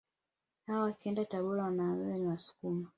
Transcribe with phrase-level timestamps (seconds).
[0.67, 2.89] Hawa wakienda Tabora wanaambiwa ni Wasukuma